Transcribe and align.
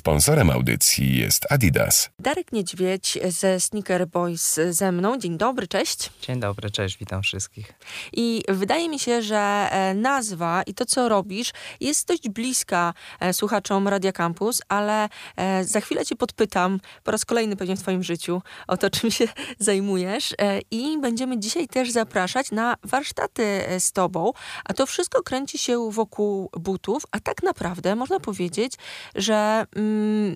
Sponsorem 0.00 0.50
audycji 0.50 1.18
jest 1.18 1.52
Adidas. 1.52 2.10
Darek 2.18 2.52
Niedźwiedź 2.52 3.18
ze 3.28 3.60
Sneaker 3.60 4.08
Boys 4.08 4.60
ze 4.70 4.92
mną. 4.92 5.18
Dzień 5.18 5.38
dobry, 5.38 5.68
cześć. 5.68 6.10
Dzień 6.22 6.40
dobry, 6.40 6.70
cześć, 6.70 6.98
witam 6.98 7.22
wszystkich. 7.22 7.72
I 8.12 8.42
wydaje 8.48 8.88
mi 8.88 8.98
się, 8.98 9.22
że 9.22 9.38
e, 9.70 9.94
nazwa 9.94 10.62
i 10.62 10.74
to, 10.74 10.86
co 10.86 11.08
robisz, 11.08 11.52
jest 11.80 12.08
dość 12.08 12.28
bliska 12.28 12.94
e, 13.20 13.32
słuchaczom 13.32 13.88
Radia 13.88 14.12
Campus, 14.12 14.62
ale 14.68 15.08
e, 15.36 15.64
za 15.64 15.80
chwilę 15.80 16.06
cię 16.06 16.16
podpytam, 16.16 16.80
po 17.04 17.10
raz 17.10 17.24
kolejny 17.24 17.56
pewnie 17.56 17.76
w 17.76 17.80
twoim 17.80 18.02
życiu, 18.02 18.42
o 18.66 18.76
to, 18.76 18.90
czym 19.00 19.10
się 19.10 19.28
zajmujesz. 19.58 20.34
I 20.70 20.98
będziemy 21.00 21.38
dzisiaj 21.38 21.68
też 21.68 21.90
zapraszać 21.90 22.50
na 22.50 22.74
warsztaty 22.82 23.62
z 23.78 23.92
tobą, 23.92 24.32
a 24.64 24.74
to 24.74 24.86
wszystko 24.86 25.22
kręci 25.22 25.58
się 25.58 25.90
wokół 25.90 26.50
butów, 26.52 27.02
a 27.10 27.20
tak 27.20 27.42
naprawdę 27.42 27.96
można 27.96 28.20
powiedzieć, 28.20 28.72
że 29.14 29.66
mm, 29.76 29.89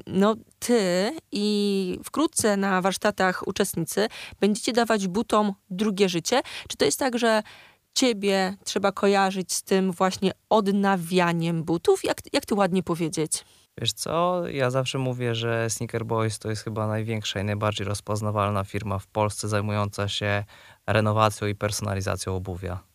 no, 0.06 0.34
ty 0.58 1.12
i 1.32 1.98
wkrótce 2.04 2.56
na 2.56 2.80
warsztatach 2.80 3.48
uczestnicy 3.48 4.08
będziecie 4.40 4.72
dawać 4.72 5.08
butom 5.08 5.52
drugie 5.70 6.08
życie? 6.08 6.40
Czy 6.68 6.76
to 6.76 6.84
jest 6.84 6.98
tak, 6.98 7.18
że 7.18 7.42
ciebie 7.94 8.56
trzeba 8.64 8.92
kojarzyć 8.92 9.52
z 9.52 9.62
tym 9.62 9.92
właśnie 9.92 10.32
odnawianiem 10.50 11.64
butów? 11.64 12.04
Jak, 12.04 12.18
jak 12.32 12.46
ty 12.46 12.54
ładnie 12.54 12.82
powiedzieć? 12.82 13.44
Wiesz 13.80 13.92
co, 13.92 14.42
ja 14.48 14.70
zawsze 14.70 14.98
mówię, 14.98 15.34
że 15.34 15.70
Sneaker 15.70 16.06
Boys 16.06 16.38
to 16.38 16.50
jest 16.50 16.64
chyba 16.64 16.86
największa 16.86 17.40
i 17.40 17.44
najbardziej 17.44 17.86
rozpoznawalna 17.86 18.64
firma 18.64 18.98
w 18.98 19.06
Polsce 19.06 19.48
zajmująca 19.48 20.08
się 20.08 20.44
renowacją 20.86 21.48
i 21.48 21.54
personalizacją 21.54 22.36
obuwia. 22.36 22.93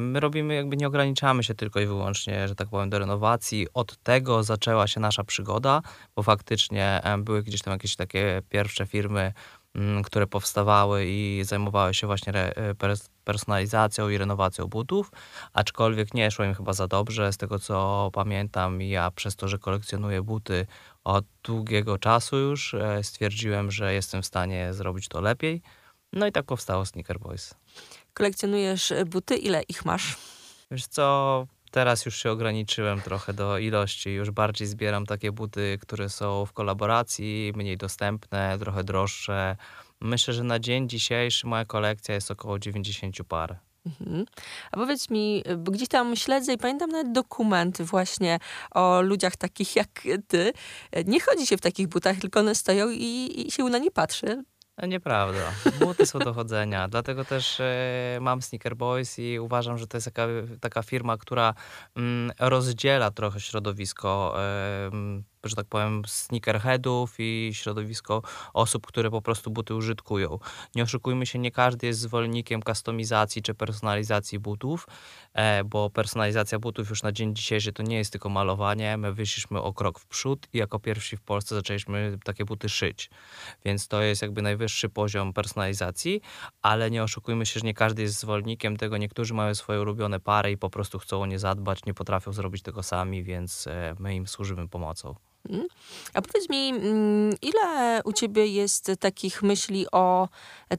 My 0.00 0.20
robimy, 0.20 0.54
jakby 0.54 0.76
nie 0.76 0.86
ograniczamy 0.86 1.44
się 1.44 1.54
tylko 1.54 1.80
i 1.80 1.86
wyłącznie, 1.86 2.48
że 2.48 2.54
tak 2.54 2.68
powiem, 2.68 2.90
do 2.90 2.98
renowacji. 2.98 3.66
Od 3.74 3.96
tego 3.96 4.42
zaczęła 4.42 4.86
się 4.86 5.00
nasza 5.00 5.24
przygoda, 5.24 5.82
bo 6.16 6.22
faktycznie 6.22 7.00
były 7.18 7.42
gdzieś 7.42 7.62
tam 7.62 7.72
jakieś 7.72 7.96
takie 7.96 8.42
pierwsze 8.48 8.86
firmy, 8.86 9.32
mm, 9.74 10.02
które 10.02 10.26
powstawały 10.26 11.04
i 11.06 11.42
zajmowały 11.44 11.94
się 11.94 12.06
właśnie 12.06 12.32
e, 12.34 12.74
personalizacją 13.24 14.08
i 14.08 14.18
renowacją 14.18 14.66
butów, 14.66 15.10
aczkolwiek 15.52 16.14
nie 16.14 16.30
szło 16.30 16.44
im 16.44 16.54
chyba 16.54 16.72
za 16.72 16.88
dobrze. 16.88 17.32
Z 17.32 17.36
tego 17.36 17.58
co 17.58 18.10
pamiętam, 18.12 18.80
ja 18.80 19.10
przez 19.10 19.36
to, 19.36 19.48
że 19.48 19.58
kolekcjonuję 19.58 20.22
buty 20.22 20.66
od 21.04 21.24
długiego 21.42 21.98
czasu 21.98 22.36
już, 22.36 22.74
e, 22.74 23.02
stwierdziłem, 23.02 23.70
że 23.70 23.94
jestem 23.94 24.22
w 24.22 24.26
stanie 24.26 24.74
zrobić 24.74 25.08
to 25.08 25.20
lepiej. 25.20 25.62
No 26.12 26.26
i 26.26 26.32
tak 26.32 26.44
powstało 26.44 26.86
Sneaker 26.86 27.18
Boys 27.18 27.54
kolekcjonujesz 28.14 28.92
buty, 29.06 29.36
ile 29.36 29.62
ich 29.62 29.84
masz? 29.84 30.16
Wiesz 30.70 30.86
co, 30.86 31.46
teraz 31.70 32.04
już 32.04 32.16
się 32.16 32.30
ograniczyłem 32.30 33.00
trochę 33.00 33.32
do 33.32 33.58
ilości. 33.58 34.10
Już 34.10 34.30
bardziej 34.30 34.66
zbieram 34.66 35.06
takie 35.06 35.32
buty, 35.32 35.78
które 35.82 36.08
są 36.08 36.46
w 36.46 36.52
kolaboracji, 36.52 37.52
mniej 37.56 37.76
dostępne, 37.76 38.58
trochę 38.58 38.84
droższe. 38.84 39.56
Myślę, 40.00 40.34
że 40.34 40.44
na 40.44 40.58
dzień 40.58 40.88
dzisiejszy 40.88 41.46
moja 41.46 41.64
kolekcja 41.64 42.14
jest 42.14 42.30
około 42.30 42.58
90 42.58 43.16
par. 43.28 43.58
Mhm. 43.86 44.24
A 44.72 44.76
powiedz 44.76 45.10
mi, 45.10 45.42
bo 45.58 45.72
gdzieś 45.72 45.88
tam 45.88 46.16
śledzę 46.16 46.52
i 46.52 46.58
pamiętam 46.58 46.90
nawet 46.90 47.12
dokumenty 47.12 47.84
właśnie 47.84 48.38
o 48.70 49.02
ludziach 49.02 49.36
takich 49.36 49.76
jak 49.76 49.88
ty. 50.28 50.52
Nie 51.06 51.20
chodzi 51.20 51.46
się 51.46 51.56
w 51.56 51.60
takich 51.60 51.88
butach, 51.88 52.16
tylko 52.16 52.40
one 52.40 52.54
stoją 52.54 52.90
i, 52.90 53.44
i 53.46 53.50
się 53.50 53.64
na 53.64 53.78
nie 53.78 53.90
patrzy. 53.90 54.44
E, 54.76 54.88
nieprawda. 54.88 55.52
Buty 55.80 56.06
są 56.06 56.18
do 56.18 56.34
chodzenia. 56.34 56.88
Dlatego 56.88 57.24
też 57.24 57.60
e, 57.60 58.18
mam 58.20 58.42
Sneaker 58.42 58.76
Boys 58.76 59.18
i 59.18 59.38
uważam, 59.38 59.78
że 59.78 59.86
to 59.86 59.96
jest 59.96 60.04
taka, 60.04 60.26
taka 60.60 60.82
firma, 60.82 61.16
która 61.16 61.54
mm, 61.96 62.32
rozdziela 62.38 63.10
trochę 63.10 63.40
środowisko 63.40 64.34
e, 64.42 64.90
że 65.48 65.56
tak 65.56 65.66
powiem, 65.66 66.02
sneakerheadów 66.06 67.14
i 67.18 67.50
środowisko 67.52 68.22
osób, 68.52 68.86
które 68.86 69.10
po 69.10 69.22
prostu 69.22 69.50
buty 69.50 69.74
użytkują. 69.74 70.38
Nie 70.74 70.82
oszukujmy 70.82 71.26
się, 71.26 71.38
nie 71.38 71.50
każdy 71.50 71.86
jest 71.86 72.00
zwolennikiem 72.00 72.62
kustomizacji 72.62 73.42
czy 73.42 73.54
personalizacji 73.54 74.38
butów, 74.38 74.86
e, 75.34 75.64
bo 75.64 75.90
personalizacja 75.90 76.58
butów 76.58 76.90
już 76.90 77.02
na 77.02 77.12
dzień 77.12 77.34
dzisiejszy 77.34 77.72
to 77.72 77.82
nie 77.82 77.96
jest 77.96 78.12
tylko 78.12 78.28
malowanie. 78.28 78.96
My 78.96 79.12
wyszliśmy 79.12 79.60
o 79.62 79.72
krok 79.72 79.98
w 79.98 80.06
przód 80.06 80.48
i 80.52 80.58
jako 80.58 80.78
pierwsi 80.78 81.16
w 81.16 81.20
Polsce 81.20 81.54
zaczęliśmy 81.54 82.18
takie 82.24 82.44
buty 82.44 82.68
szyć. 82.68 83.10
Więc 83.64 83.88
to 83.88 84.02
jest 84.02 84.22
jakby 84.22 84.42
najwyższy 84.42 84.88
poziom 84.88 85.32
personalizacji, 85.32 86.20
ale 86.62 86.90
nie 86.90 87.02
oszukujmy 87.02 87.46
się, 87.46 87.60
że 87.60 87.66
nie 87.66 87.74
każdy 87.74 88.02
jest 88.02 88.18
zwolennikiem 88.18 88.76
tego. 88.76 88.96
Niektórzy 88.96 89.34
mają 89.34 89.54
swoje 89.54 89.80
ulubione 89.80 90.20
pary 90.20 90.50
i 90.50 90.56
po 90.56 90.70
prostu 90.70 90.98
chcą 90.98 91.22
o 91.22 91.26
nie 91.26 91.38
zadbać, 91.38 91.84
nie 91.84 91.94
potrafią 91.94 92.32
zrobić 92.32 92.62
tego 92.62 92.82
sami, 92.82 93.24
więc 93.24 93.66
e, 93.66 93.94
my 93.98 94.14
im 94.14 94.26
służymy 94.26 94.68
pomocą. 94.68 95.31
Mhm. 95.50 95.68
A 96.14 96.22
powiedz 96.22 96.48
mi, 96.48 96.68
mm, 96.68 97.36
ile 97.42 98.00
u 98.04 98.12
ciebie 98.12 98.46
jest 98.46 98.92
takich 99.00 99.42
myśli 99.42 99.86
o 99.92 100.28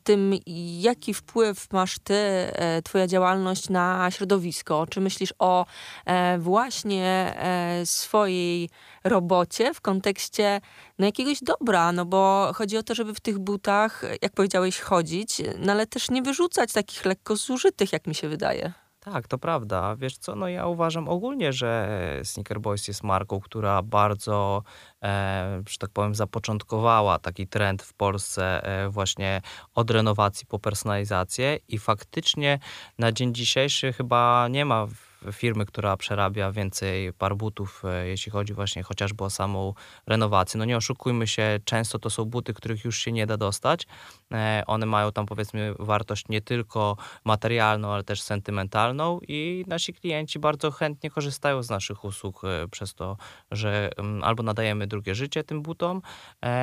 tym, 0.03 0.33
jaki 0.79 1.13
wpływ 1.13 1.71
masz 1.71 1.99
ty, 1.99 2.13
e, 2.13 2.81
twoja 2.81 3.07
działalność 3.07 3.69
na 3.69 4.11
środowisko? 4.11 4.87
Czy 4.89 5.01
myślisz 5.01 5.33
o 5.39 5.65
e, 6.05 6.37
właśnie 6.39 7.33
e, 7.37 7.85
swojej 7.85 8.69
robocie 9.03 9.73
w 9.73 9.81
kontekście 9.81 10.61
no, 10.99 11.05
jakiegoś 11.05 11.39
dobra? 11.41 11.91
No 11.91 12.05
bo 12.05 12.51
chodzi 12.55 12.77
o 12.77 12.83
to, 12.83 12.95
żeby 12.95 13.13
w 13.13 13.19
tych 13.19 13.39
butach, 13.39 14.03
jak 14.21 14.33
powiedziałeś, 14.33 14.79
chodzić, 14.79 15.41
no 15.59 15.71
ale 15.71 15.87
też 15.87 16.09
nie 16.09 16.21
wyrzucać 16.21 16.73
takich 16.73 17.05
lekko 17.05 17.35
zużytych, 17.35 17.93
jak 17.93 18.07
mi 18.07 18.15
się 18.15 18.29
wydaje. 18.29 18.82
Tak, 19.03 19.27
to 19.27 19.37
prawda. 19.37 19.95
Wiesz 19.95 20.17
co, 20.17 20.35
no 20.35 20.47
ja 20.47 20.67
uważam 20.67 21.09
ogólnie, 21.09 21.53
że 21.53 21.89
Sneaker 22.23 22.59
Boys 22.61 22.87
jest 22.87 23.03
marką, 23.03 23.39
która 23.39 23.81
bardzo, 23.81 24.63
e, 25.03 25.63
że 25.69 25.77
tak 25.77 25.89
powiem, 25.89 26.15
zapoczątkowała 26.15 27.19
taki 27.19 27.47
trend 27.47 27.83
w 27.83 27.93
Polsce 27.93 28.63
e, 28.63 28.89
właśnie 28.89 29.41
od 29.75 29.91
renowacji 29.91 30.47
po 30.47 30.59
personalizację 30.59 31.57
i 31.67 31.77
faktycznie 31.77 32.59
na 32.97 33.11
dzień 33.11 33.33
dzisiejszy 33.33 33.93
chyba 33.93 34.47
nie 34.47 34.65
ma 34.65 34.87
firmy, 35.31 35.65
która 35.65 35.97
przerabia 35.97 36.51
więcej 36.51 37.13
par 37.13 37.35
butów, 37.35 37.83
e, 37.85 38.07
jeśli 38.07 38.31
chodzi 38.31 38.53
właśnie 38.53 38.83
chociażby 38.83 39.23
o 39.23 39.29
samą 39.29 39.73
renowację. 40.07 40.57
No 40.57 40.65
nie 40.65 40.77
oszukujmy 40.77 41.27
się, 41.27 41.59
często 41.65 41.99
to 41.99 42.09
są 42.09 42.25
buty, 42.25 42.53
których 42.53 42.85
już 42.85 42.97
się 42.97 43.11
nie 43.11 43.27
da 43.27 43.37
dostać. 43.37 43.87
E, 44.31 44.63
one 44.67 44.85
mają 44.85 45.11
tam 45.11 45.25
powiedzmy 45.25 45.73
wartość 45.79 46.29
nie 46.29 46.41
tylko 46.41 46.97
materialną, 47.23 47.93
ale 47.93 48.03
też 48.03 48.21
sentymentalną 48.21 49.19
i 49.27 49.65
nasi 49.67 49.93
klienci 49.93 50.39
bardzo 50.39 50.71
chętnie 50.71 51.09
korzystają 51.09 51.63
z 51.63 51.69
naszych 51.69 52.03
usług 52.03 52.41
e, 52.43 52.67
przez 52.67 52.93
to, 52.93 53.17
że 53.51 53.89
mm, 53.97 54.23
albo 54.23 54.43
nadajemy 54.43 54.87
drugie 54.87 55.15
życie 55.15 55.43
tym 55.43 55.61
butom, 55.61 56.01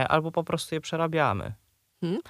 albo 0.09 0.33
po 0.33 0.45
prostu 0.45 0.75
je 0.75 0.81
przerabiamy. 0.81 1.55
Hmm. 2.01 2.21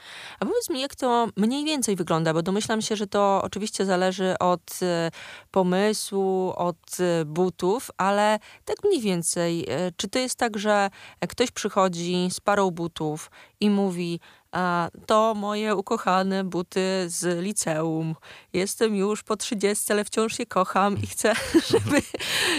A 0.41 0.44
powiedz 0.44 0.70
mi, 0.70 0.81
jak 0.81 0.94
to 0.94 1.28
mniej 1.36 1.64
więcej 1.64 1.97
wygląda, 1.97 2.34
bo 2.34 2.42
domyślam 2.42 2.82
się, 2.82 2.97
że 2.97 3.06
to 3.06 3.41
oczywiście 3.44 3.84
zależy 3.84 4.34
od 4.38 4.78
e, 4.82 5.10
pomysłu, 5.50 6.53
od 6.56 7.00
e, 7.00 7.25
butów, 7.25 7.91
ale 7.97 8.38
tak 8.64 8.76
mniej 8.84 9.00
więcej, 9.00 9.66
e, 9.69 9.92
czy 9.97 10.08
to 10.08 10.19
jest 10.19 10.36
tak, 10.36 10.58
że 10.58 10.91
ktoś 11.28 11.50
przychodzi 11.50 12.28
z 12.31 12.41
parą 12.41 12.70
butów 12.70 13.31
i 13.60 13.70
mówi, 13.70 14.20
to 15.06 15.34
moje 15.34 15.77
ukochane 15.77 16.44
buty 16.44 17.05
z 17.06 17.43
liceum. 17.43 18.15
Jestem 18.53 18.97
już 18.97 19.22
po 19.22 19.37
30, 19.37 19.93
ale 19.93 20.05
wciąż 20.05 20.38
je 20.38 20.47
kocham 20.47 20.97
i 21.03 21.06
chcę, 21.06 21.33
żeby, 21.71 22.03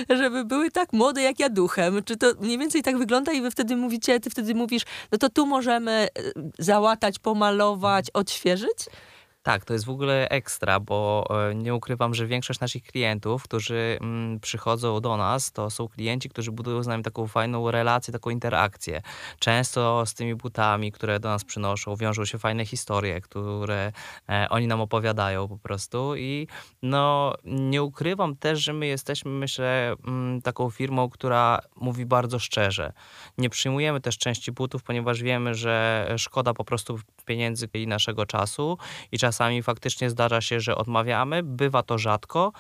żeby 0.10 0.46
były 0.46 0.72
tak 0.72 0.94
młode 0.94 1.22
jak 1.22 1.40
ja 1.40 1.50
duchem. 1.50 2.04
Czy 2.04 2.18
to 2.18 2.28
mniej 2.40 2.58
więcej 2.58 2.84
tak 2.84 2.98
wygląda 2.98 3.32
i 3.32 3.42
wy 3.42 3.52
wtedy 3.52 3.76
mówicie, 3.76 4.20
ty 4.20 4.30
wtedy 4.30 4.56
mówisz, 4.56 4.84
no 5.12 5.18
to 5.18 5.30
tu 5.30 5.46
możemy 5.46 5.92
e, 5.92 6.08
załatać, 6.60 7.20
pomalować, 7.20 8.10
odświeżyć? 8.14 8.78
Tak, 9.44 9.66
to 9.66 9.74
jest 9.74 9.86
w 9.86 9.90
ogóle 9.90 10.30
ekstra, 10.30 10.80
bo 10.80 11.28
e, 11.50 11.56
nie 11.56 11.76
ukrywam, 11.76 12.14
że 12.14 12.28
większość 12.28 12.60
naszych 12.60 12.84
klientów, 12.84 13.44
którzy 13.44 13.98
mm, 14.02 14.40
przychodzą 14.40 15.02
do 15.02 15.18
nas, 15.18 15.52
to 15.52 15.70
są 15.70 15.88
klienci, 15.88 16.30
którzy 16.30 16.52
budują 16.52 16.84
z 16.84 16.88
nami 16.88 17.04
taką 17.04 17.28
fajną 17.28 17.72
relację, 17.72 18.14
taką 18.14 18.30
interakcję. 18.30 19.02
Często 19.40 20.06
z 20.06 20.14
tymi 20.14 20.36
butami, 20.36 20.92
które 20.92 21.20
do 21.20 21.30
nas 21.30 21.44
przynoszą, 21.44 21.96
wiążą 21.96 22.26
się 22.26 22.40
fajne 22.40 22.66
historie, 22.66 23.22
które 23.22 23.92
e, 24.30 24.48
oni 24.50 24.68
nam 24.68 24.82
opowiadają 24.82 25.48
po 25.48 25.58
prostu 25.58 26.16
i 26.16 26.48
no 26.82 27.34
nie 27.46 27.84
ukrywam 27.84 28.36
też, 28.36 28.60
że 28.60 28.74
my 28.74 28.88
jesteśmy, 28.88 29.32
myślę, 29.32 29.96
mm, 30.08 30.42
taką 30.42 30.70
firmą, 30.70 31.10
która 31.10 31.60
mówi 31.76 32.06
bardzo 32.06 32.40
szczerze. 32.40 32.94
Nie 33.38 33.50
przyjmujemy 33.50 34.02
też 34.02 34.18
części 34.18 34.52
butów, 34.52 34.84
ponieważ 34.84 35.22
wiemy, 35.22 35.56
że 35.56 36.08
szkoda 36.18 36.54
po 36.54 36.66
prostu 36.66 37.00
pieniędzy 37.26 37.68
i 37.74 37.88
naszego 37.88 38.26
czasu 38.26 38.78
i 39.12 39.18
czasami 39.32 39.64
faktycznie 39.64 40.10
zdarza 40.10 40.42
się, 40.42 40.60
że 40.60 40.76
odmawiamy. 40.76 41.44
Bywa 41.44 41.84
to 41.84 41.98
rzadko, 41.98 42.52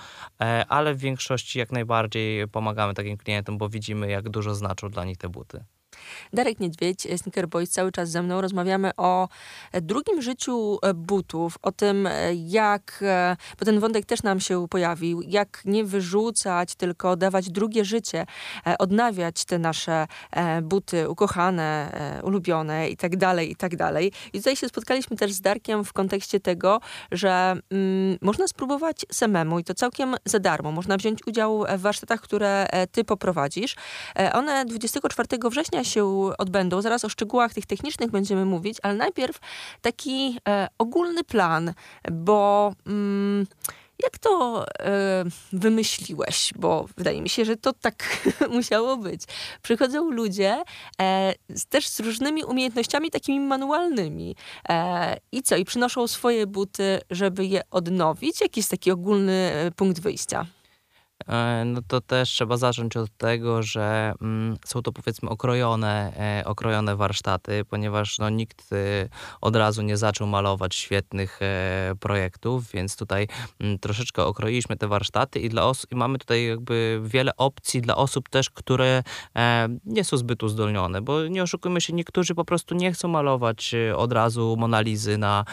e, 0.42 0.66
ale 0.70 0.94
w 0.94 0.98
większości 0.98 1.60
jak 1.60 1.72
najbardziej 1.72 2.48
pomagamy 2.48 2.94
takim 2.94 3.18
klientom, 3.18 3.58
bo 3.58 3.70
widzimy 3.70 4.10
jak 4.10 4.30
dużo 4.30 4.56
znaczą 4.56 4.90
dla 4.90 5.06
nich 5.06 5.18
te 5.18 5.30
buty. 5.30 5.64
Darek 6.34 6.60
Niedźwiedź, 6.60 7.08
Sneaker 7.18 7.48
Boys, 7.48 7.70
cały 7.70 7.92
czas 7.92 8.10
ze 8.10 8.22
mną. 8.24 8.42
Rozmawiamy 8.42 8.92
o 8.98 9.28
drugim 9.82 10.22
życiu 10.22 10.80
e, 10.82 10.94
butów, 10.94 11.58
o 11.62 11.72
tym, 11.72 12.08
e, 12.08 12.34
jak, 12.34 13.00
e, 13.02 13.38
bo 13.60 13.66
ten 13.66 13.80
wątek 13.80 14.06
też 14.06 14.24
nam 14.24 14.40
się 14.40 14.68
pojawił, 14.68 15.22
jak 15.22 15.62
nie 15.66 15.84
wyrzucać, 15.84 16.76
tylko 16.76 17.16
dawać 17.16 17.50
drugie 17.50 17.86
życie, 17.86 18.26
odnawiać 18.80 19.46
te 19.46 19.60
nasze 19.60 20.08
buty 20.62 21.10
ukochane, 21.10 21.92
ulubione 22.24 22.90
i 22.90 22.98
tak 22.98 23.18
dalej, 23.18 23.52
i 23.52 23.56
tak 23.56 23.76
dalej. 23.76 24.12
I 24.34 24.38
tutaj 24.38 24.56
się 24.56 24.68
spotkaliśmy 24.68 25.18
też 25.18 25.32
z 25.32 25.42
Darkiem 25.42 25.86
w 25.86 25.94
kontekście 25.94 26.40
tego, 26.40 26.82
że 27.12 27.56
mm, 27.70 28.18
można 28.22 28.48
spróbować 28.48 29.06
samemu 29.12 29.60
i 29.60 29.64
to 29.64 29.74
całkiem 29.74 30.16
za 30.26 30.40
darmo. 30.40 30.72
Można 30.72 30.98
wziąć 30.98 31.28
udział 31.28 31.66
w 31.78 31.82
warsztatach, 31.82 32.22
które 32.22 32.68
ty 32.92 33.04
poprowadzisz. 33.04 33.76
One 34.34 34.66
24 34.66 35.28
września 35.50 35.84
się 35.92 36.32
odbędą. 36.38 36.82
Zaraz 36.82 37.06
o 37.06 37.10
szczegółach 37.10 37.54
tych 37.54 37.66
technicznych 37.66 38.12
będziemy 38.12 38.46
mówić, 38.46 38.78
ale 38.82 38.94
najpierw 38.94 39.40
taki 39.82 40.38
e, 40.48 40.68
ogólny 40.78 41.24
plan, 41.24 41.74
bo 42.12 42.74
mm, 42.88 43.46
jak 44.04 44.18
to 44.18 44.66
e, 44.80 45.24
wymyśliłeś? 45.54 46.54
Bo 46.56 46.86
wydaje 46.98 47.22
mi 47.22 47.30
się, 47.30 47.46
że 47.46 47.58
to 47.58 47.74
tak 47.74 48.28
musiało 48.50 48.98
być. 48.98 49.22
Przychodzą 49.62 50.12
ludzie 50.12 50.64
e, 51.02 51.34
z, 51.50 51.66
też 51.66 51.88
z 51.88 52.00
różnymi 52.00 52.44
umiejętnościami 52.44 53.12
takimi 53.12 53.40
manualnymi. 53.40 54.36
E, 54.70 55.18
I 55.32 55.44
co? 55.44 55.56
I 55.56 55.66
przynoszą 55.66 56.08
swoje 56.08 56.48
buty, 56.48 57.00
żeby 57.10 57.46
je 57.46 57.62
odnowić? 57.72 58.42
Jaki 58.42 58.60
jest 58.60 58.72
taki 58.72 58.92
ogólny 58.92 59.52
e, 59.54 59.72
punkt 59.72 60.00
wyjścia? 60.02 60.46
E, 61.28 61.64
no 61.66 61.82
to 61.88 62.02
też 62.02 62.30
trzeba 62.30 62.58
zacząć 62.58 62.98
od 62.98 63.18
tego, 63.18 63.64
że 63.64 64.14
mm, 64.22 64.58
są 64.66 64.82
to 64.82 64.92
powiedzmy 64.92 65.30
okrojone, 65.30 66.14
e, 66.18 66.46
okrojone 66.46 66.96
warsztaty, 66.96 67.66
ponieważ 67.70 68.20
no, 68.20 68.30
nikt 68.30 68.74
e, 68.74 69.10
od 69.42 69.56
razu 69.56 69.82
nie 69.82 69.98
zaczął 69.98 70.28
malować 70.28 70.76
świetnych 70.76 71.40
projektów, 72.00 72.72
więc 72.72 72.96
tutaj 72.96 73.28
mm, 73.60 73.80
troszeczkę 73.80 74.26
okroiliśmy 74.26 74.78
te 74.78 74.88
warsztaty 74.88 75.40
i, 75.40 75.50
dla 75.50 75.66
os- 75.66 75.88
i 75.92 75.96
mamy 75.96 76.18
tutaj 76.18 76.46
jakby 76.46 77.02
wiele 77.04 77.36
opcji 77.38 77.82
dla 77.82 77.96
osób 77.96 78.30
też, 78.30 78.50
które 78.50 79.04
nie 79.86 80.04
są 80.04 80.18
zbyt 80.18 80.44
uzdolnione, 80.44 81.02
bo 81.02 81.28
nie 81.28 81.44
oszukujmy 81.44 81.82
się, 81.82 81.94
niektórzy 81.94 82.36
po 82.36 82.46
prostu 82.46 82.76
nie 82.76 82.92
chcą 82.92 83.08
malować 83.08 83.76
od 83.96 84.14
razu 84.14 84.56
Monalizy 84.60 85.18
na, 85.18 85.46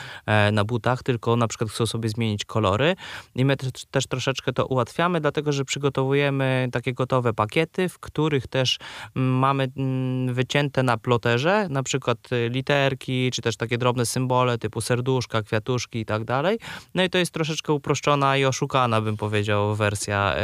na 0.53 0.65
butach, 0.65 1.03
tylko 1.03 1.37
na 1.37 1.49
przykład 1.49 1.71
chcą 1.71 1.87
sobie 1.87 2.09
zmienić 2.09 2.45
kolory 2.45 2.97
i 3.35 3.45
my 3.45 3.57
też 3.91 4.07
troszeczkę 4.07 4.53
to 4.53 4.67
ułatwiamy, 4.67 5.21
dlatego 5.21 5.53
że 5.53 5.58
że 5.59 5.65
przygotowujemy 5.65 6.69
takie 6.73 6.93
gotowe 6.93 7.33
pakiety, 7.33 7.89
w 7.89 7.99
których 7.99 8.47
też 8.47 8.79
mm, 9.17 9.39
mamy 9.39 9.69
mm, 9.77 10.35
wycięte 10.35 10.83
na 10.83 10.97
ploterze, 10.97 11.67
na 11.71 11.83
przykład 11.83 12.33
y, 12.33 12.49
literki, 12.49 13.31
czy 13.31 13.43
też 13.43 13.57
takie 13.57 13.79
drobne 13.79 14.07
symbole 14.07 14.59
typu 14.59 14.81
serduszka, 14.81 15.43
kwiatuszki 15.43 15.99
i 15.99 16.05
tak 16.05 16.25
dalej. 16.25 16.59
No 16.95 17.03
i 17.03 17.11
to 17.11 17.19
jest 17.19 17.33
troszeczkę 17.33 17.73
uproszczona 17.73 18.37
i 18.37 18.45
oszukana, 18.45 19.01
bym 19.01 19.17
powiedział, 19.17 19.75
wersja 19.75 20.35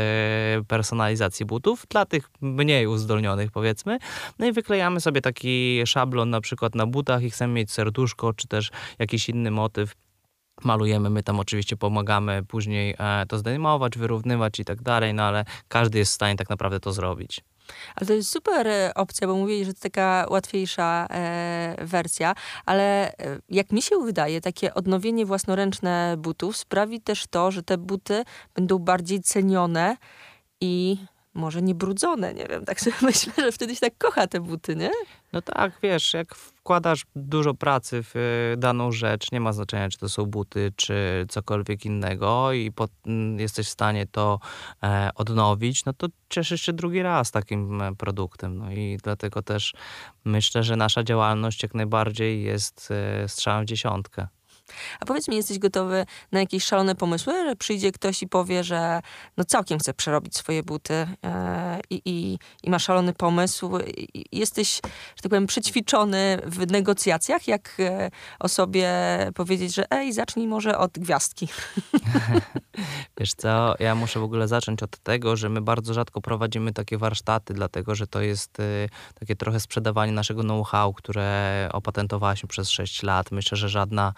y, 0.60 0.64
personalizacji 0.64 1.46
butów 1.46 1.86
dla 1.88 2.06
tych 2.06 2.30
mniej 2.40 2.86
uzdolnionych, 2.86 3.50
powiedzmy. 3.50 3.98
No 4.38 4.46
i 4.46 4.52
wyklejamy 4.52 5.00
sobie 5.00 5.20
taki 5.20 5.82
szablon 5.86 6.30
na 6.30 6.40
przykład 6.40 6.74
na 6.74 6.86
butach 6.86 7.22
i 7.22 7.30
chcemy 7.30 7.54
mieć 7.54 7.72
serduszko, 7.72 8.32
czy 8.32 8.48
też 8.48 8.70
jakiś 8.98 9.28
inny 9.28 9.50
motyw 9.50 9.94
malujemy, 10.64 11.10
my 11.10 11.22
tam 11.22 11.40
oczywiście 11.40 11.76
pomagamy 11.76 12.42
później 12.48 12.94
e, 12.98 13.26
to 13.26 13.38
zdejmować, 13.38 13.98
wyrównywać 13.98 14.60
i 14.60 14.64
tak 14.64 14.82
dalej, 14.82 15.14
no 15.14 15.22
ale 15.22 15.44
każdy 15.68 15.98
jest 15.98 16.12
w 16.12 16.14
stanie 16.14 16.36
tak 16.36 16.50
naprawdę 16.50 16.80
to 16.80 16.92
zrobić. 16.92 17.44
Ale 17.94 18.06
to 18.06 18.12
jest 18.12 18.30
super 18.30 18.68
e, 18.68 18.92
opcja, 18.94 19.26
bo 19.26 19.36
mówili, 19.36 19.64
że 19.64 19.74
to 19.74 19.80
taka 19.80 20.26
łatwiejsza 20.30 21.06
e, 21.10 21.76
wersja, 21.80 22.34
ale 22.66 23.12
e, 23.18 23.40
jak 23.48 23.72
mi 23.72 23.82
się 23.82 23.98
wydaje, 23.98 24.40
takie 24.40 24.74
odnowienie 24.74 25.26
własnoręczne 25.26 26.14
butów 26.18 26.56
sprawi 26.56 27.00
też 27.00 27.26
to, 27.26 27.50
że 27.50 27.62
te 27.62 27.78
buty 27.78 28.24
będą 28.54 28.78
bardziej 28.78 29.20
cenione 29.20 29.96
i 30.60 30.96
może 31.34 31.62
nie 31.62 31.74
brudzone, 31.74 32.34
nie 32.34 32.46
wiem, 32.46 32.64
tak 32.64 32.80
sobie 32.80 32.96
myślę, 33.02 33.32
że 33.36 33.52
wtedy 33.52 33.74
się 33.74 33.80
tak 33.80 33.98
kocha 33.98 34.26
te 34.26 34.40
buty, 34.40 34.76
nie? 34.76 34.90
No 35.32 35.42
tak, 35.42 35.72
wiesz, 35.82 36.14
jak 36.14 36.34
wkładasz 36.34 37.06
dużo 37.16 37.54
pracy 37.54 38.02
w 38.02 38.16
e, 38.16 38.56
daną 38.56 38.92
rzecz, 38.92 39.32
nie 39.32 39.40
ma 39.40 39.52
znaczenia, 39.52 39.88
czy 39.88 39.98
to 39.98 40.08
są 40.08 40.26
buty, 40.26 40.72
czy 40.76 41.26
cokolwiek 41.28 41.84
innego 41.84 42.52
i 42.52 42.72
po, 42.72 42.88
mm, 43.06 43.40
jesteś 43.40 43.66
w 43.66 43.70
stanie 43.70 44.06
to 44.06 44.38
e, 44.82 45.10
odnowić, 45.14 45.84
no 45.84 45.92
to 45.92 46.06
cieszysz 46.28 46.62
się 46.62 46.72
drugi 46.72 47.02
raz 47.02 47.30
takim 47.30 47.82
e, 47.82 47.94
produktem. 47.94 48.58
No 48.58 48.72
i 48.72 48.98
dlatego 49.02 49.42
też 49.42 49.74
myślę, 50.24 50.62
że 50.62 50.76
nasza 50.76 51.02
działalność 51.02 51.62
jak 51.62 51.74
najbardziej 51.74 52.42
jest 52.42 52.88
e, 52.90 53.28
strzałem 53.28 53.64
w 53.64 53.68
dziesiątkę. 53.68 54.28
A 55.00 55.04
powiedz 55.04 55.28
mi, 55.28 55.36
jesteś 55.36 55.58
gotowy 55.58 56.06
na 56.32 56.40
jakieś 56.40 56.64
szalone 56.64 56.94
pomysły, 56.94 57.32
że 57.48 57.56
przyjdzie 57.56 57.92
ktoś 57.92 58.22
i 58.22 58.28
powie, 58.28 58.64
że 58.64 59.00
no 59.36 59.44
całkiem 59.44 59.78
chce 59.78 59.94
przerobić 59.94 60.36
swoje 60.36 60.62
buty 60.62 61.06
e, 61.24 61.80
i, 61.90 62.02
i, 62.04 62.38
i 62.62 62.70
ma 62.70 62.78
szalony 62.78 63.12
pomysł. 63.12 63.70
Jesteś, 64.32 64.74
że 65.16 65.22
tak 65.22 65.30
powiem, 65.30 65.46
przećwiczony 65.46 66.38
w 66.46 66.70
negocjacjach, 66.70 67.48
jak 67.48 67.76
e, 67.80 68.10
osobie 68.40 68.90
powiedzieć, 69.34 69.74
że 69.74 69.90
ej, 69.90 70.12
zacznij 70.12 70.46
może 70.46 70.78
od 70.78 70.92
gwiazdki. 70.92 71.48
Wiesz 73.18 73.34
co, 73.34 73.74
ja 73.78 73.94
muszę 73.94 74.20
w 74.20 74.22
ogóle 74.22 74.48
zacząć 74.48 74.82
od 74.82 74.98
tego, 74.98 75.36
że 75.36 75.48
my 75.48 75.60
bardzo 75.60 75.94
rzadko 75.94 76.20
prowadzimy 76.20 76.72
takie 76.72 76.98
warsztaty, 76.98 77.54
dlatego 77.54 77.94
że 77.94 78.06
to 78.06 78.20
jest 78.20 78.60
y, 78.60 78.88
takie 79.20 79.36
trochę 79.36 79.60
sprzedawanie 79.60 80.12
naszego 80.12 80.42
know-how, 80.42 80.92
które 80.92 81.68
opatentowaliśmy 81.72 82.48
przez 82.48 82.70
6 82.70 83.02
lat. 83.02 83.30
Myślę, 83.30 83.58
że 83.58 83.68
żadna 83.68 84.12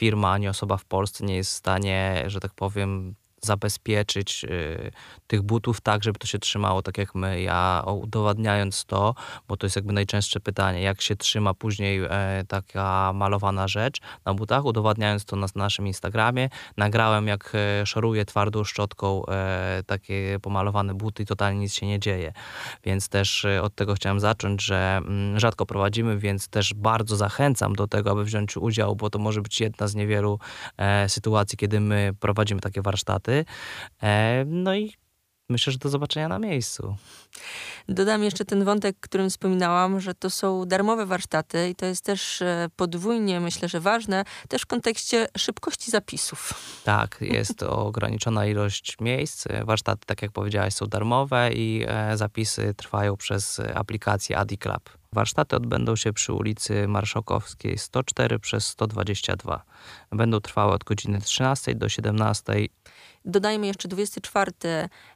firma 0.00 0.32
ani 0.32 0.48
osoba 0.48 0.76
w 0.76 0.84
Polsce 0.84 1.24
nie 1.24 1.36
jest 1.36 1.50
w 1.50 1.56
stanie, 1.56 2.24
że 2.26 2.40
tak 2.40 2.54
powiem, 2.54 3.14
zabezpieczyć 3.40 4.44
y, 4.44 4.90
tych 5.26 5.42
butów 5.42 5.80
tak, 5.80 6.04
żeby 6.04 6.18
to 6.18 6.26
się 6.26 6.38
trzymało 6.38 6.82
tak 6.82 6.98
jak 6.98 7.14
my. 7.14 7.42
Ja 7.42 7.82
udowadniając 7.86 8.84
to, 8.84 9.14
bo 9.48 9.56
to 9.56 9.66
jest 9.66 9.76
jakby 9.76 9.92
najczęstsze 9.92 10.40
pytanie, 10.40 10.82
jak 10.82 11.00
się 11.00 11.16
trzyma 11.16 11.54
później 11.54 12.00
e, 12.04 12.44
taka 12.48 13.12
malowana 13.14 13.68
rzecz 13.68 14.00
na 14.24 14.34
butach, 14.34 14.64
udowadniając 14.64 15.24
to 15.24 15.36
na 15.36 15.46
naszym 15.54 15.86
Instagramie, 15.86 16.48
nagrałem 16.76 17.26
jak 17.26 17.52
e, 17.54 17.86
szoruję 17.86 18.24
twardą 18.24 18.64
szczotką 18.64 19.26
e, 19.26 19.82
takie 19.86 20.38
pomalowane 20.42 20.94
buty 20.94 21.22
i 21.22 21.26
totalnie 21.26 21.60
nic 21.60 21.74
się 21.74 21.86
nie 21.86 21.98
dzieje. 21.98 22.32
Więc 22.84 23.08
też 23.08 23.46
od 23.62 23.74
tego 23.74 23.94
chciałem 23.94 24.20
zacząć, 24.20 24.62
że 24.62 24.96
mm, 24.96 25.40
rzadko 25.40 25.66
prowadzimy, 25.66 26.18
więc 26.18 26.48
też 26.48 26.74
bardzo 26.74 27.16
zachęcam 27.16 27.72
do 27.72 27.86
tego, 27.86 28.10
aby 28.10 28.24
wziąć 28.24 28.56
udział, 28.56 28.96
bo 28.96 29.10
to 29.10 29.18
może 29.18 29.40
być 29.42 29.60
jedna 29.60 29.88
z 29.88 29.94
niewielu 29.94 30.38
sytuacji, 31.08 31.58
kiedy 31.58 31.80
my 31.80 32.12
prowadzimy 32.20 32.60
takie 32.60 32.82
warsztaty 32.82 33.29
E, 34.02 34.44
no 34.46 34.74
i 34.74 34.94
myślę, 35.48 35.72
że 35.72 35.78
do 35.78 35.88
zobaczenia 35.88 36.28
na 36.28 36.38
miejscu. 36.38 36.96
Dodam 37.88 38.24
jeszcze 38.24 38.44
ten 38.44 38.64
wątek, 38.64 38.96
którym 39.00 39.30
wspominałam, 39.30 40.00
że 40.00 40.14
to 40.14 40.30
są 40.30 40.64
darmowe 40.66 41.06
warsztaty 41.06 41.68
i 41.68 41.74
to 41.74 41.86
jest 41.86 42.04
też 42.04 42.42
e, 42.42 42.68
podwójnie, 42.76 43.40
myślę, 43.40 43.68
że 43.68 43.80
ważne, 43.80 44.24
też 44.48 44.62
w 44.62 44.66
kontekście 44.66 45.26
szybkości 45.38 45.90
zapisów. 45.90 46.54
Tak, 46.84 47.16
jest 47.20 47.62
ograniczona 47.86 48.46
ilość 48.46 48.96
miejsc. 49.00 49.44
Warsztaty, 49.64 50.06
tak 50.06 50.22
jak 50.22 50.32
powiedziałaś, 50.32 50.74
są 50.74 50.86
darmowe 50.86 51.52
i 51.52 51.84
e, 51.88 52.16
zapisy 52.16 52.74
trwają 52.76 53.16
przez 53.16 53.60
aplikację 53.74 54.38
AdiClub. 54.38 54.99
Warsztaty 55.12 55.56
odbędą 55.56 55.96
się 55.96 56.12
przy 56.12 56.32
ulicy 56.32 56.88
Marszałkowskiej 56.88 57.78
104 57.78 58.38
przez 58.38 58.66
122. 58.66 59.64
Będą 60.12 60.40
trwały 60.40 60.72
od 60.72 60.84
godziny 60.84 61.20
13 61.20 61.74
do 61.74 61.88
17. 61.88 62.52
Dodajmy 63.24 63.66
jeszcze 63.66 63.88
24 63.88 64.52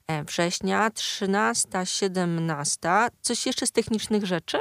e, 0.06 0.24
września, 0.24 0.90
13, 0.90 1.68
17. 1.84 2.78
Coś 3.20 3.46
jeszcze 3.46 3.66
z 3.66 3.72
technicznych 3.72 4.26
rzeczy 4.26 4.58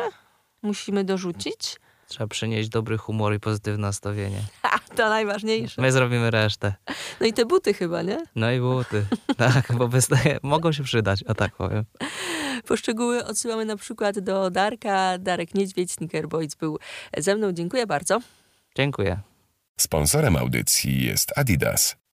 musimy 0.61 1.03
dorzucić? 1.03 1.79
Trzeba 2.07 2.27
przynieść 2.27 2.69
dobry 2.69 2.97
humor 2.97 3.33
i 3.33 3.39
pozytywne 3.39 3.87
nastawienie. 3.87 4.41
Ha, 4.63 4.79
to 4.95 5.09
najważniejsze. 5.09 5.81
My 5.81 5.91
zrobimy 5.91 6.31
resztę. 6.31 6.73
No 7.21 7.27
i 7.27 7.33
te 7.33 7.45
buty 7.45 7.73
chyba, 7.73 8.01
nie? 8.01 8.17
No 8.35 8.51
i 8.51 8.59
buty. 8.59 9.05
tak, 9.37 9.73
bo 9.77 9.87
wystaje, 9.87 10.39
mogą 10.43 10.71
się 10.71 10.83
przydać, 10.83 11.23
o 11.23 11.33
tak 11.33 11.55
powiem. 11.55 11.85
Poszczegóły 12.67 13.25
odsyłamy 13.25 13.65
na 13.65 13.75
przykład 13.77 14.19
do 14.19 14.49
Darka. 14.49 15.17
Darek 15.17 15.55
Niedźwiedź, 15.55 15.91
Sneaker 15.91 16.27
Boys 16.27 16.55
był 16.55 16.79
ze 17.17 17.35
mną. 17.35 17.51
Dziękuję 17.51 17.87
bardzo. 17.87 18.19
Dziękuję. 18.75 19.19
Sponsorem 19.77 20.35
audycji 20.35 21.05
jest 21.05 21.37
Adidas. 21.37 21.95